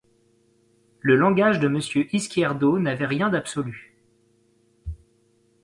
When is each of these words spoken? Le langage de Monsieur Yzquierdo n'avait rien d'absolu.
Le 1.01 1.15
langage 1.15 1.59
de 1.59 1.67
Monsieur 1.67 2.07
Yzquierdo 2.11 2.79
n'avait 2.79 3.05
rien 3.05 3.29
d'absolu. 3.29 3.93